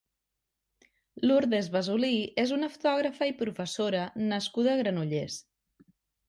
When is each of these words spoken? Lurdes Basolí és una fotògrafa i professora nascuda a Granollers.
Lurdes 1.27 1.69
Basolí 1.75 2.09
és 2.43 2.53
una 2.55 2.69
fotògrafa 2.77 3.27
i 3.33 3.37
professora 3.43 4.03
nascuda 4.33 4.73
a 4.73 4.79
Granollers. 4.83 5.39